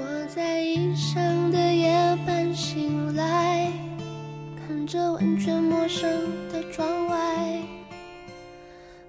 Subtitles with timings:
[0.00, 1.92] 我在异乡的夜
[2.26, 3.70] 半醒来，
[4.56, 6.10] 看着完全陌生
[6.50, 7.62] 的窗外，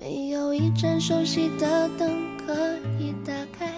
[0.00, 3.72] 没有一盏熟悉的灯可以打开，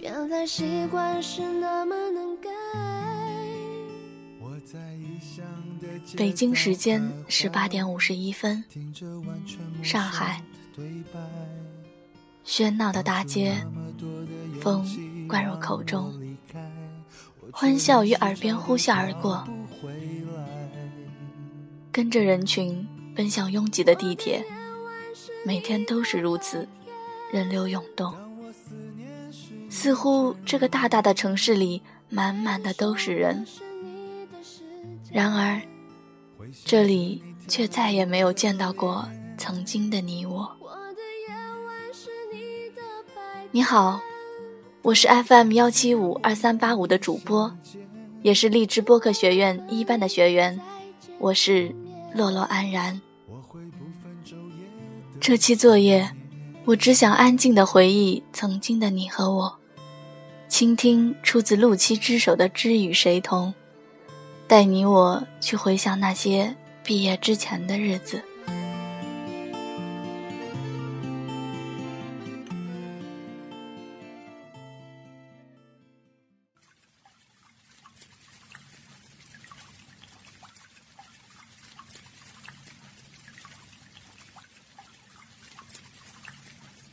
[0.00, 2.50] 原来习惯是那么难改。
[6.16, 8.62] 北京时间十八点五十一分，
[9.82, 10.40] 上海，
[12.46, 13.56] 喧闹的大街，
[14.60, 14.86] 风
[15.26, 16.12] 灌入口中，
[17.52, 19.46] 欢笑于耳边呼啸而过，
[21.90, 24.44] 跟着人群奔向拥挤的地铁，
[25.44, 26.68] 每天都是如此，
[27.32, 28.14] 人流涌动，
[29.70, 33.46] 似乎这个大大的城市里满满的都是人。
[35.10, 35.60] 然而，
[36.64, 40.54] 这里却再也没有见到过曾经的你我。
[43.50, 43.98] 你好，
[44.82, 47.52] 我是 FM 幺七五二三八五的主播，
[48.22, 50.58] 也是荔枝播客学院一班的学员，
[51.18, 51.74] 我是
[52.14, 53.00] 洛洛安然。
[55.20, 56.10] 这期作业，
[56.64, 59.58] 我只想安静的回忆曾经的你和我，
[60.48, 63.52] 倾听出自陆七之手的知与谁同。
[64.46, 68.22] 带你我去回想那些毕业之前的日子。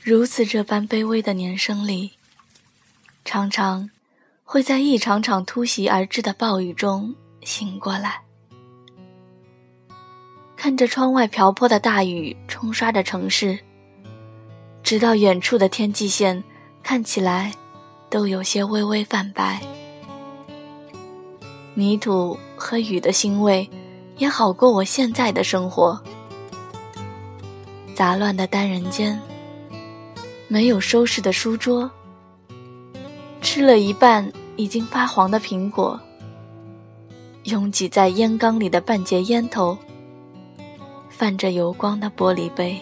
[0.05, 2.11] 如此这般卑微的年生里，
[3.25, 3.89] 常常
[4.43, 7.15] 会在一场场突袭而至的暴雨中。
[7.41, 8.21] 醒过来，
[10.55, 13.57] 看着窗外瓢泼的大雨冲刷着城市，
[14.83, 16.43] 直到远处的天际线
[16.83, 17.51] 看起来
[18.07, 19.59] 都有些微微泛白。
[21.73, 23.67] 泥土和雨的腥味
[24.17, 25.99] 也好过我现在的生活。
[27.95, 29.19] 杂乱的单人间，
[30.47, 31.89] 没有收拾的书桌，
[33.41, 35.99] 吃了一半已经发黄的苹果。
[37.45, 39.77] 拥挤在烟缸里的半截烟头，
[41.09, 42.79] 泛着油光的玻璃杯。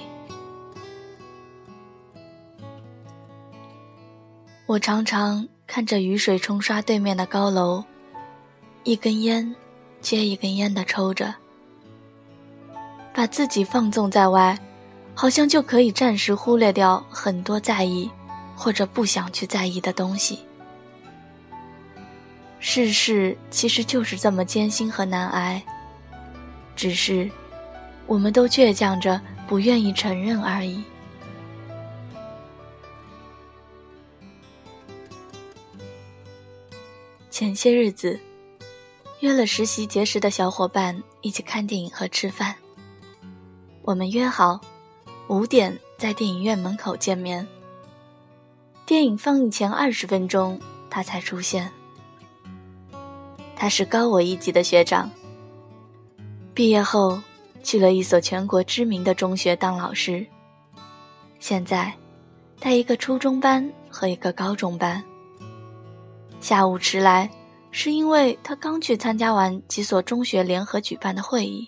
[4.65, 7.83] 我常常看着雨水冲刷对面的高楼，
[8.83, 9.53] 一根烟
[9.99, 11.35] 接一根烟的抽着，
[13.13, 14.57] 把自己放纵在外，
[15.15, 18.09] 好像就可以暂时忽略掉很多在意
[18.55, 20.39] 或者不想去在意的东西。
[22.59, 25.61] 世事其实就是这么艰辛和难挨，
[26.75, 27.29] 只是
[28.07, 30.83] 我们都倔强着不愿意承认而已。
[37.29, 38.17] 前些日子，
[39.19, 42.55] 约了实习结识的小伙伴一起看电影和吃饭。
[43.81, 44.61] 我们约好
[45.27, 47.47] 五点在电影院门口见面。
[48.85, 51.71] 电影放映前二十分钟，他才出现。
[53.55, 55.09] 他是高我一级的学长。
[56.53, 57.19] 毕业后，
[57.63, 60.25] 去了一所全国知名的中学当老师。
[61.39, 61.93] 现在，
[62.59, 65.01] 带一个初中班和一个高中班。
[66.41, 67.29] 下午迟来，
[67.71, 71.67] 是因为他刚去参加完几所中学联合举办的会议。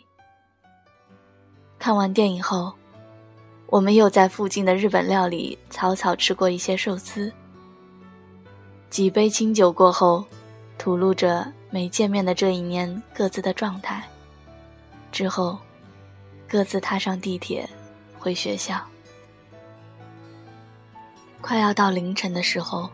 [1.79, 2.73] 看完电影后，
[3.75, 7.29] 我们又在附近的日本料理草草吃过一些寿司。
[8.89, 10.23] 几杯清酒过后，
[10.77, 11.45] 吐露着。
[11.69, 14.01] 没见面的这一年，各自的状态。
[15.11, 15.57] 之后，
[16.47, 17.69] 各自踏上地铁，
[18.17, 18.79] 回学校。
[21.41, 22.89] 快要到凌晨的时候，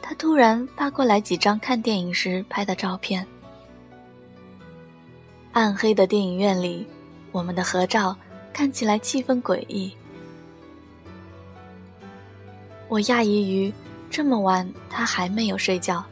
[0.00, 3.26] 他突然发过来几张看电影时拍的照片。
[5.50, 6.86] 暗黑的电影院里，
[7.32, 8.16] 我们的合照
[8.52, 9.94] 看起来气氛诡异。
[12.88, 13.72] 我讶异于
[14.10, 16.04] 这么晚他还没有睡觉。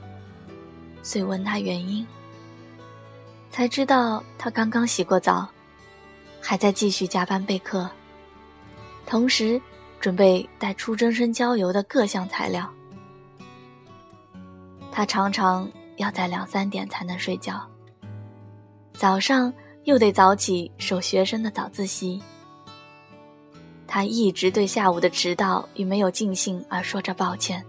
[1.02, 2.04] 遂问他原因，
[3.50, 5.48] 才知道他刚刚洗过澡，
[6.40, 7.88] 还在继续加班备课，
[9.06, 9.60] 同时
[10.00, 12.68] 准备带出征生郊游的各项材料。
[14.90, 17.64] 他常常要在两三点才能睡觉，
[18.92, 19.52] 早上
[19.86, 22.22] 又得早起守学生的早自习。
[23.86, 27.64] 他一直对下午的迟到与没有尽兴而说着抱歉。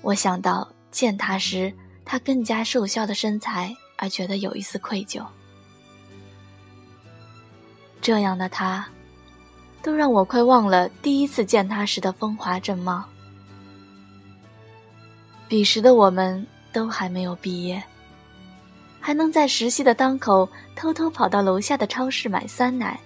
[0.00, 0.66] 我想到。
[0.90, 1.70] 见他时，
[2.02, 5.22] 他更加瘦削的身材，而觉得有一丝愧疚。
[8.00, 8.88] 这样的他，
[9.82, 13.04] 都让我快忘了第一次见他时的风华正茂。
[15.46, 17.80] 彼时的我们都还没有毕业，
[19.00, 22.98] 还能在实习的当口偷偷跑到楼下的超市买酸奶，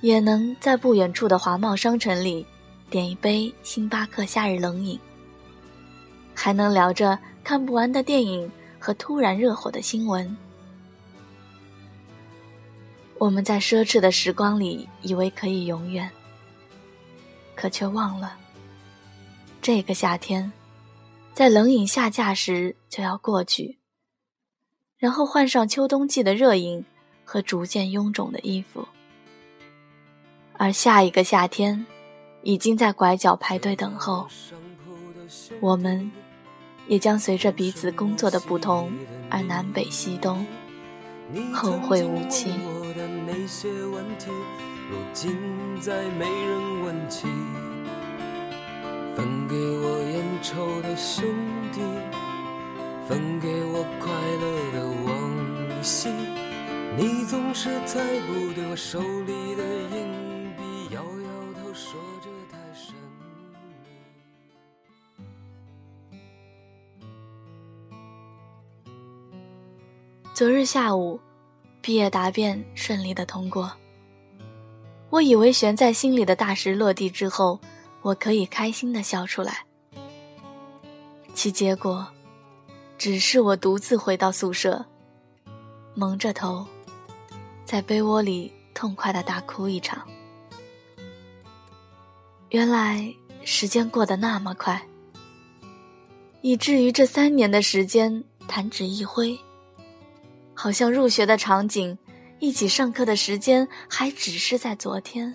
[0.00, 2.44] 也能在不远处的华贸商城里
[2.88, 4.98] 点一杯星巴克夏日冷饮，
[6.34, 10.36] 还能聊着看不完的电影和突然热火的新闻。
[13.18, 16.10] 我们在奢侈的时光里以为可以永远，
[17.54, 18.36] 可却忘了。
[19.60, 20.50] 这个夏天，
[21.40, 23.78] 在冷饮下架时就要过去，
[24.98, 26.84] 然后换上秋冬季的热饮
[27.24, 28.86] 和逐渐臃肿的衣服，
[30.58, 31.86] 而下一个夏天，
[32.42, 34.28] 已经在拐角排队等候。
[35.62, 36.12] 我们，
[36.88, 38.92] 也将随着彼此工作的不同
[39.30, 40.46] 而南北西东，
[41.54, 42.50] 后会无期。
[49.16, 51.22] 分给我烟抽的兄
[51.70, 51.82] 弟，
[53.06, 54.10] 分给我快
[54.40, 55.12] 乐的往
[55.82, 56.08] 昔。
[56.96, 60.62] 你总是猜不对我手里的硬币，
[60.94, 63.24] 摇摇头说着太神秘。
[70.32, 71.20] 昨日下午，
[71.82, 73.70] 毕业答辩顺利的通过。
[75.10, 77.60] 我以为悬在心里的大石落地之后。
[78.02, 79.66] 我可以开心的笑出来，
[81.40, 82.06] 其结果，
[82.98, 84.84] 只是我独自回到宿舍，
[85.94, 86.66] 蒙着头，
[87.64, 90.06] 在被窝里痛快的大哭一场。
[92.50, 93.10] 原来
[93.42, 94.86] 时间过得那么快，
[96.42, 99.34] 以至于这三年的时间弹指一挥，
[100.52, 101.96] 好像入学的场景，
[102.38, 105.34] 一起上课的时间，还只是在昨天。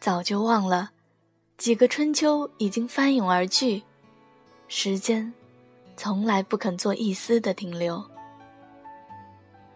[0.00, 0.90] 早就忘了，
[1.56, 3.82] 几个春秋已经翻涌而去，
[4.68, 5.32] 时间
[5.96, 8.02] 从来不肯做一丝的停留。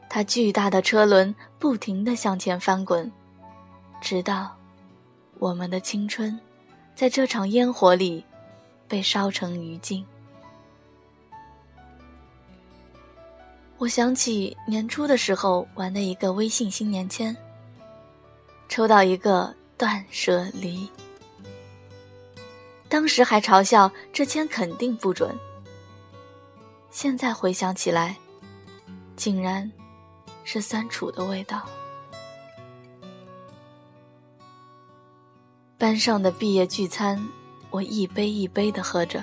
[0.08, 3.10] 它巨大的车轮不停地向前翻滚，
[4.00, 4.56] 直到
[5.38, 6.38] 我们的青春
[6.94, 8.24] 在这场烟火里
[8.88, 10.04] 被烧成余烬。
[13.78, 17.36] 我想起年初的时候玩的一个微信新年签，
[18.68, 19.54] 抽到一个。
[19.78, 20.90] 断舍离，
[22.88, 25.34] 当时还嘲笑这签肯定不准。
[26.90, 28.16] 现在回想起来，
[29.14, 29.70] 竟然
[30.44, 31.68] 是酸楚的味道。
[35.76, 37.22] 班上的毕业聚餐，
[37.70, 39.22] 我一杯一杯的喝着，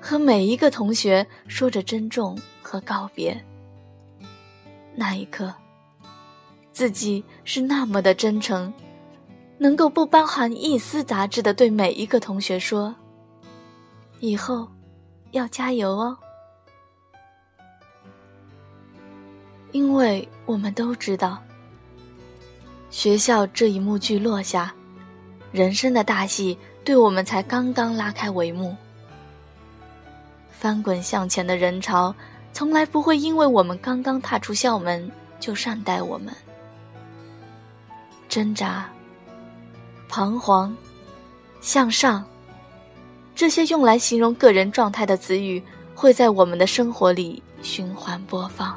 [0.00, 3.42] 和每一个同学说着珍重和告别。
[4.94, 5.54] 那一刻，
[6.72, 8.70] 自己是那么的真诚。
[9.62, 12.94] 能够不包含一丝杂质的对每一个同学说
[14.18, 14.66] ：“以后
[15.32, 16.16] 要加油哦。”
[19.72, 21.42] 因为我们都知道，
[22.88, 24.74] 学校这一幕剧落下，
[25.52, 28.74] 人生的大戏对我们才刚刚拉开帷幕。
[30.50, 32.14] 翻滚向前的人潮，
[32.54, 36.34] 从来不会因为我们刚刚踏出校门就善待我们，
[38.26, 38.88] 挣扎。
[40.10, 40.76] 彷徨，
[41.60, 42.24] 向上，
[43.32, 45.62] 这些用来形容个人状态的词语，
[45.94, 48.76] 会在我们的生活里循环播放。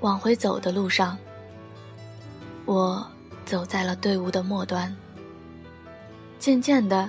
[0.00, 1.16] 往回走的路上，
[2.64, 3.06] 我
[3.46, 4.94] 走在了队伍的末端，
[6.40, 7.08] 渐渐的，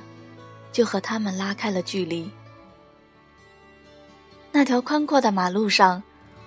[0.72, 2.30] 就和他们拉开了距离。
[4.52, 6.02] 那条宽阔的马路上，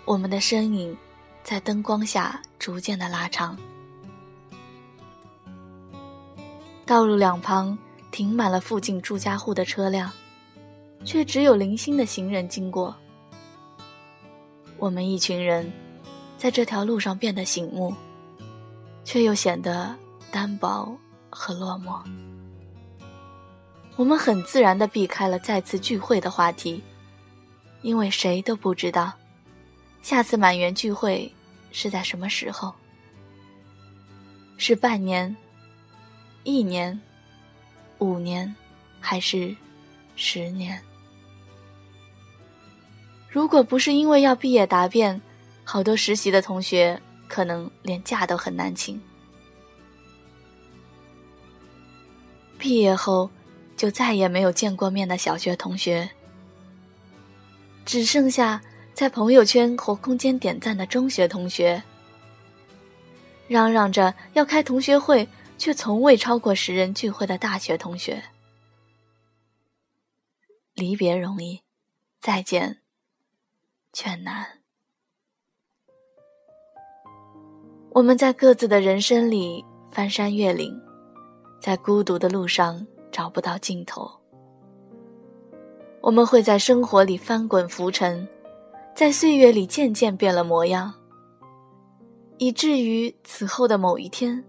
[0.04, 0.96] 我们的身影，
[1.42, 3.58] 在灯光下逐渐的拉长。
[6.88, 7.76] 道路两旁
[8.10, 10.10] 停满了附近住家户的车辆，
[11.04, 12.96] 却只有零星的行人经过。
[14.78, 15.70] 我们一群人
[16.38, 17.94] 在这条路上变得醒目，
[19.04, 19.94] 却又显得
[20.30, 20.90] 单薄
[21.28, 22.02] 和落寞。
[23.96, 26.82] 我们很自然地避开了再次聚会的话题，
[27.82, 29.12] 因为谁都不知道
[30.00, 31.30] 下次满园聚会
[31.70, 32.72] 是在什么时候，
[34.56, 35.36] 是半年。
[36.48, 36.98] 一年、
[37.98, 38.56] 五年，
[39.00, 39.54] 还是
[40.16, 40.80] 十年？
[43.28, 45.20] 如果不是因为要毕业答辩，
[45.62, 48.98] 好多实习的同学可能连假都很难请。
[52.58, 53.28] 毕业后，
[53.76, 56.08] 就再也没有见过面的小学同学，
[57.84, 58.58] 只剩下
[58.94, 61.82] 在朋友圈或空间点赞的中学同学，
[63.48, 65.28] 嚷嚷着要开同学会。
[65.58, 68.22] 却从未超过十人聚会的大学同学。
[70.74, 71.62] 离别容易，
[72.20, 72.78] 再见
[73.92, 74.60] 却难。
[77.90, 80.80] 我们在各自的人生里翻山越岭，
[81.60, 84.08] 在孤独的路上找不到尽头。
[86.00, 88.26] 我们会在生活里翻滚浮沉，
[88.94, 90.94] 在岁月里渐渐变了模样，
[92.38, 94.44] 以至于此后的某一天，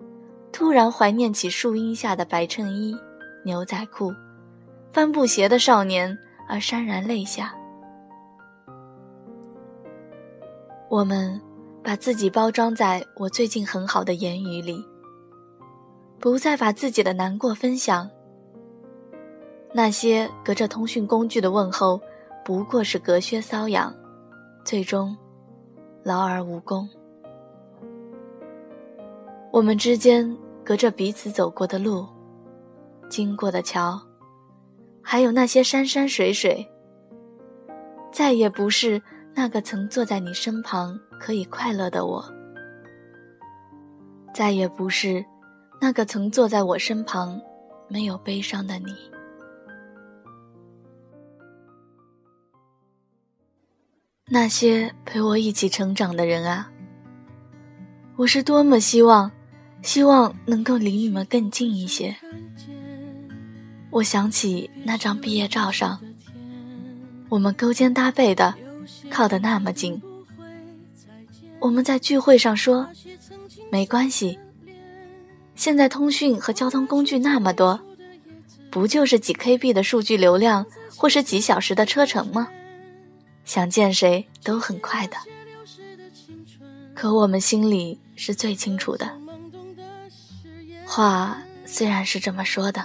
[0.52, 2.98] 突然怀念起树荫下的白衬衣、
[3.44, 4.14] 牛仔裤。
[4.92, 7.54] 帆布鞋的少年，而潸然泪下。
[10.90, 11.40] 我们
[11.84, 14.84] 把自己包装在我最近很好的言语里，
[16.20, 18.10] 不再把自己的难过分享。
[19.72, 22.02] 那些隔着通讯工具的问候，
[22.44, 23.94] 不过是隔靴搔痒，
[24.66, 25.16] 最终
[26.04, 26.90] 劳而无功。
[29.52, 32.08] 我们之间隔着彼此走过的路，
[33.10, 34.00] 经过的桥。
[35.02, 36.68] 还有那些山山水水，
[38.12, 39.02] 再也不是
[39.34, 42.24] 那个曾坐在你身旁可以快乐的我，
[44.36, 45.26] 再也不是
[45.82, 47.42] 那个曾坐在我身旁
[47.88, 48.94] 没有悲伤的你。
[54.32, 56.72] 那些陪我一起成长的人啊，
[58.16, 59.32] 我是多么希望，
[59.82, 62.16] 希望能够离你们更近一些。
[63.90, 66.00] 我想起那张毕业照上，
[67.28, 68.54] 我们勾肩搭背的，
[69.10, 70.02] 靠得那么近。
[71.60, 72.88] 我们在聚会上说，
[73.72, 74.38] 没关系。
[75.56, 77.80] 现在通讯和交通工具那么多，
[78.70, 82.48] 不就是几 KB 的数据流量，或是几小时的车程吗？
[83.44, 85.18] 想见谁都很快的。
[86.94, 89.12] 可我们心里是最清楚的，
[90.92, 92.84] 话虽然是这么说的。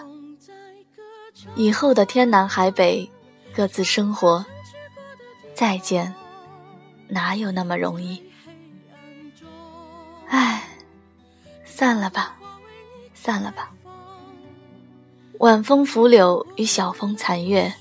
[1.54, 3.10] 以后的天南海北，
[3.56, 4.44] 各自生活。
[5.54, 6.14] 再见，
[7.08, 8.22] 哪有那么容易？
[10.28, 10.64] 唉，
[11.64, 12.36] 散了吧，
[13.14, 13.72] 散了吧。
[15.38, 17.72] 晚风拂柳与晓风残月，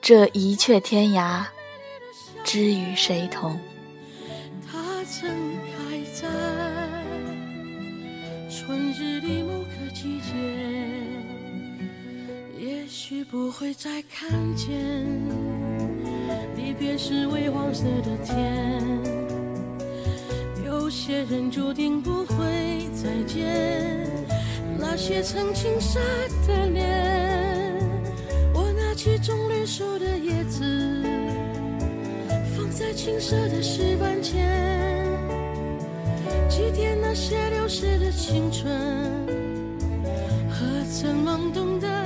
[0.00, 1.44] 这一阙天涯，
[2.42, 3.60] 知与谁同？
[13.30, 14.70] 不会再看见，
[16.56, 18.72] 离别时微黄色的天。
[20.64, 24.08] 有些人注定不会再见，
[24.78, 26.00] 那些曾青涩
[26.46, 27.76] 的脸。
[28.54, 31.04] 我拿起棕榈树的叶子，
[32.56, 34.40] 放在青涩的石板前，
[36.48, 38.72] 祭奠那些流逝的青春，
[40.48, 41.97] 和曾懵懂的。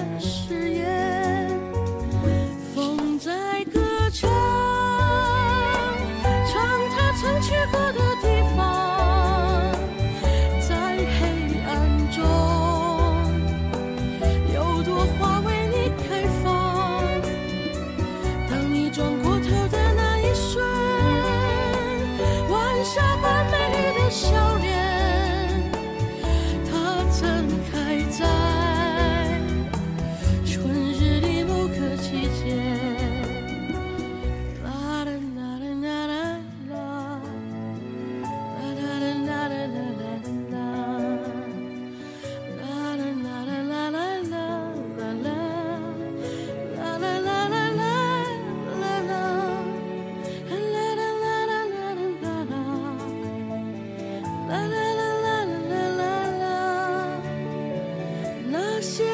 [58.83, 59.12] 些。